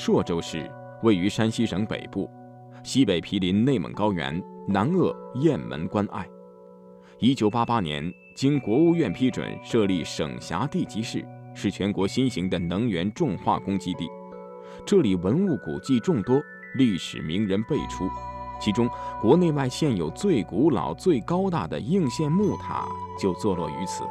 [0.00, 0.70] 朔州市，
[1.02, 2.30] 位于山西省北部，
[2.84, 6.24] 西北毗邻内蒙高原，南扼雁门关隘。
[7.18, 14.08] 一九八八年，经国务院批准设立省辖地级市，是全国新型的能源重化工基地。
[14.86, 16.40] 这里文物古迹众多，
[16.76, 18.08] 历史名人辈出。
[18.60, 18.88] 其中，
[19.20, 22.86] 国内外现有最古老、最高大的应县木塔
[23.18, 24.04] 就坐落于此。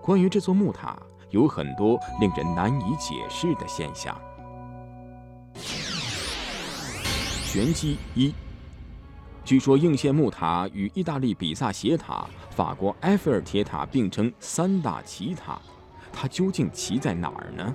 [0.00, 0.98] 关于这座木塔，
[1.28, 4.18] 有很多令人难以解释的现象。
[7.44, 8.32] 玄机一：
[9.44, 15.60] 据说应县木塔与意大利比萨斜塔、法国埃菲尔铁塔并称三大奇塔，
[16.12, 17.74] 它究竟奇在哪儿呢？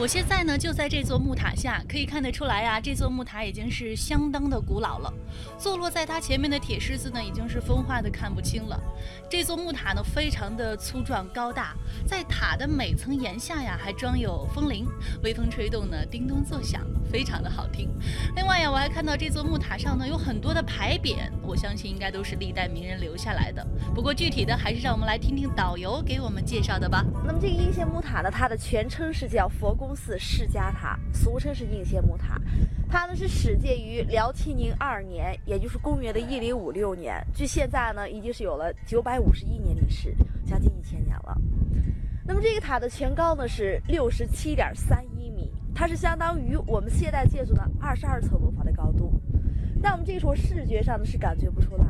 [0.00, 5.12] 我现在呢就在这座木塔下，可以看得出来呀，这座木塔已经是相当的古老了。
[5.58, 8.80] 坐落在它前面的铁狮子呢，已经是风化的看不清了。
[9.28, 11.74] 这座木塔呢，非常的粗壮高大，
[12.06, 14.86] 在塔的每层檐下呀，还装有风铃，
[15.24, 17.90] 微风吹动呢，叮咚作响，非常的好听。
[18.36, 23.66] 另外呀，我还看到这座木塔上呢有很多的牌匾，我相信应该都是历代名人留下来的。
[23.96, 27.04] 不过具体的，还是让我们来听听导游给我们介绍的吧。
[27.26, 29.87] 那么这个应县木塔呢，它的全称是叫佛宫。
[29.88, 32.38] 公寺释迦塔，俗称是应县木塔，
[32.90, 41.34] 它呢是始建于辽庆宁二年，也就是公元的一零五六年，距现在呢已经是有了九百五十一年历史，将近一千年了。
[42.22, 49.18] 那么这个塔的全高呢是六十七点三一米，它是相当于我们现代建筑的二十二层楼房的高度。
[49.80, 51.87] 那我们这时候视觉上呢是感觉不出来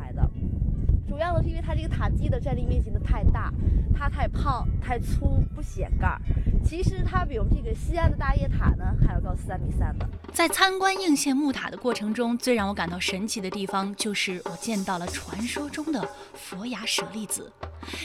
[1.41, 3.53] 是因为它这个塔基的占地面积呢太大，
[3.93, 6.21] 它太胖太粗不显盖儿。
[6.63, 10.05] 其实它比我们这个西安的大雁塔呢还要高三米三呢。
[10.33, 17.51] 在参观应县木塔的过程中，最让我感到神奇的地方就是我见到了传说中的佛牙舍利子。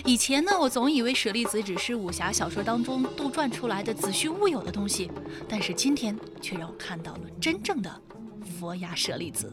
[0.04, 5.10] 以前呢，我总以为舍利子只是武侠小说当中杜撰出来的子虚乌有的东西，
[5.48, 7.90] 但是今天却让我看到了真正的
[8.58, 9.52] 佛牙舍利子。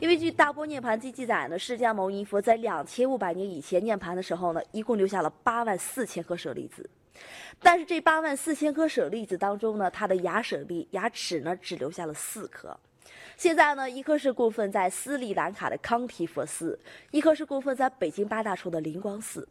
[0.00, 6.88] 因为据《大波涅盘记》记载呢，释迦牟尼佛在两千五百年以前涅盘的时候呢，一共留下了八万四千颗舍利子。
[7.60, 12.76] 但是这八万四千颗舍利子当中呢，它的牙舍利牙齿呢只留下了四颗。
[13.36, 16.78] 现在呢，一颗是供奉在斯里兰卡的康提佛寺，
[17.10, 19.46] 一颗是供奉在北京八大处的灵光寺。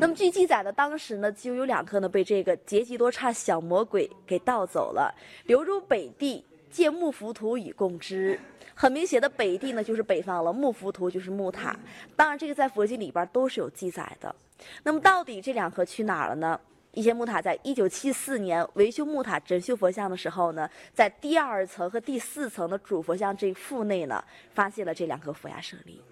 [0.00, 6.44] 那么据记载呢，当时呢就有两颗呢被这个杰吉多刹小魔鬼给盗走了，流入北地，
[6.74, 8.38] 借木浮图以供之。
[8.74, 11.76] 很明显的，北地呢就是北方了，木浮图就是木塔。
[12.16, 14.34] 当然，这个在佛经里边都是有记载的。
[14.82, 16.60] 那么，到底这两颗去哪儿了呢？
[16.90, 26.02] 一些木塔在一九七四年维修木塔、整修佛像的时候呢，在第二层和第四层的主佛像这腹内呢，发现了这两颗佛牙舍利。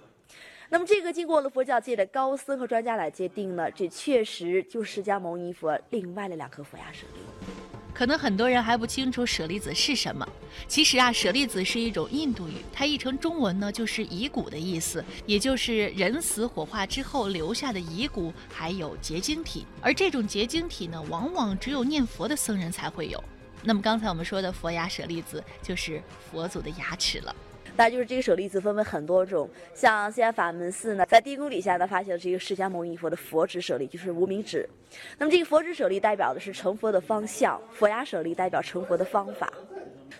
[0.68, 7.61] 那么，这个经过了佛教界的高僧和专家来界定呢，这确实就是释迦牟尼佛另外的两颗佛牙舍利。
[7.94, 10.26] 可能很多人还不清楚舍利子是什么。
[10.66, 19.66] 其实啊，舍利子是一种印度语，它译成中文呢就是遗骨的意思，也就是人死火化之后留下的遗骨，还有结晶体。
[19.80, 23.22] 而这种结晶体呢，往往只有念佛的僧人才会有。
[23.62, 27.34] 那么刚才我们说的佛牙舍利子，就是佛祖的牙齿了。
[27.76, 34.68] 那就是这个舍利子分为很多种，像西安法门寺呢，在地宫底下呢发现了这个释迦牟尼佛的佛指舍利，就是无名指。
[35.16, 39.50] 那么这个佛指舍利代表的是成佛的方向，佛牙舍利代表成佛的方法。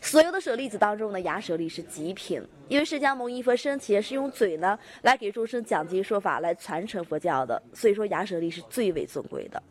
[0.01, 9.63] 所有的舍利子当中呢，牙舍利是极品，因为释迦牟尼佛生前是用嘴呢来给众生讲经说法，来传承佛教的，所以说牙舍利是最为尊贵的。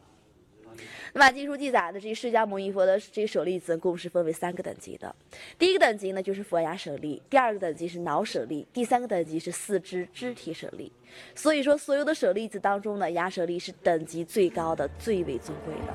[1.14, 5.14] 那么经书记载的这释迦牟尼佛的这舍利子共是分为三个等级的，
[5.60, 10.92] 第一个等级呢就是佛牙舍利，第二个等级是脑舍利，第三个等级是四肢肢体舍利。
[11.36, 15.94] 所以说，所有的舍利子当中呢，牙舍利是等级最高的，最为尊贵的。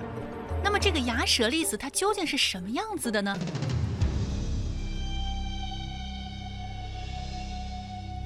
[0.63, 3.35] 那么这个牙舍利子它究竟是什么样子的呢？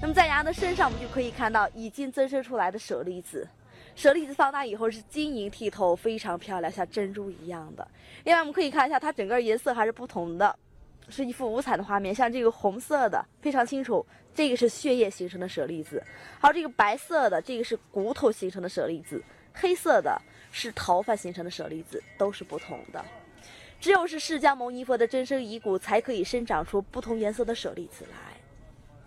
[0.03, 3.47] 那么在牙的身上，我们就可以看到已经增生出来的舍利子。
[4.01, 7.87] 舍利子放大以后是晶莹剔透，非常漂亮，像珍珠一样的。
[8.25, 10.59] 另外，我们可以看一下它整个颜色还是不同的，
[11.11, 12.15] 是一幅五彩的画面。
[12.15, 15.99] 像这个红色的非常清楚，这个是血液形成的舍利子；
[16.41, 19.19] 还有这个白色的，这个是骨头形成的舍利子；
[19.53, 20.19] 黑色的
[20.51, 23.05] 是头发形成的舍利子，都是不同的。
[23.79, 28.30] 只有是释迦牟尼佛的真身遗骨，才可以生长出不同颜色的舍利子来。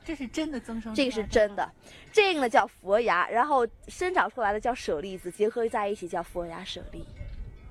[0.05, 1.69] 这是真的增生，这个是真的，
[2.11, 7.05] 这个呢叫佛牙，然后生长出来的叫舍利子，结合在一起叫佛牙舍利。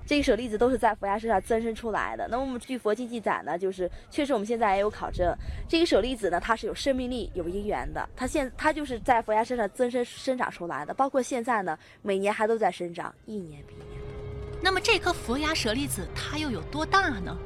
[0.05, 2.27] 这个舍利子都是在佛牙身上增生出来的。
[2.29, 5.33] 那么我们据佛经记载呢，就是确实我们现在也有考证，
[5.69, 14.59] 这个舍利子呢它是有生命力、有因缘的，它现它就是在佛牙身上增生生长出来的，包括现在呢每年还都在生长，一年比一年多。
[14.61, 17.37] 那么这颗佛牙舍利子它又有多大呢？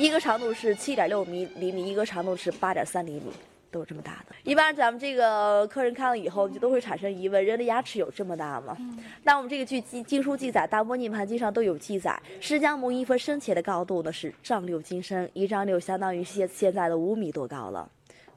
[0.00, 3.30] 一个长度是七点六米厘米，一个长度是八点三厘米。
[3.72, 8.76] 都是这么大的，一般咱们这个客人看了以后就都会产生疑问：人的牙齿有这么大吗？
[9.22, 17.88] 那我们这个据经经书记载，《大摩涅盘经》上都有记载，释迦牟尼佛生前的高度呢是丈六金身，一丈六相当于现现在的五米多高了，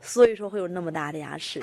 [0.01, 1.59] 所以说会有那么大的牙齿。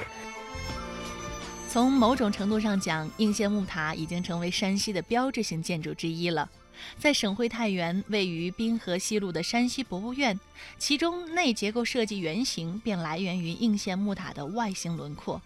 [1.69, 6.51] 从某种程度上讲，应县木塔已经成为山西的标志性建筑之一了。
[6.99, 10.39] 在省会太原，位于滨河西路的山西博物院，
[10.79, 15.41] 其中内结构设计原型便来源于应县木塔的外形轮廓。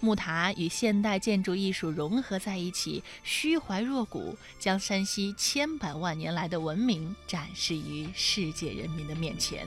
[0.00, 9.66] 木塔与现代建筑艺术融合在一起，虚怀若谷，将山西千百万年来的文明展示于世界人民的面前。